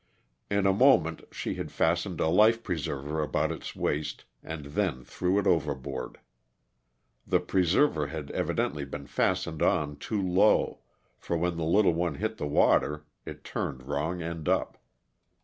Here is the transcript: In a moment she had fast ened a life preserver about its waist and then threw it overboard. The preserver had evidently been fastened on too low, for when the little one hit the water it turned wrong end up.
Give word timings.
In 0.49 0.65
a 0.65 0.73
moment 0.73 1.21
she 1.31 1.53
had 1.53 1.71
fast 1.71 2.07
ened 2.07 2.19
a 2.19 2.25
life 2.25 2.63
preserver 2.63 3.21
about 3.21 3.51
its 3.51 3.75
waist 3.75 4.25
and 4.41 4.65
then 4.65 5.03
threw 5.03 5.37
it 5.37 5.45
overboard. 5.45 6.17
The 7.27 7.39
preserver 7.39 8.07
had 8.07 8.31
evidently 8.31 8.83
been 8.83 9.05
fastened 9.05 9.61
on 9.61 9.97
too 9.97 10.19
low, 10.19 10.79
for 11.19 11.37
when 11.37 11.55
the 11.55 11.65
little 11.65 11.93
one 11.93 12.15
hit 12.15 12.37
the 12.37 12.47
water 12.47 13.05
it 13.27 13.43
turned 13.43 13.83
wrong 13.83 14.23
end 14.23 14.49
up. 14.49 14.79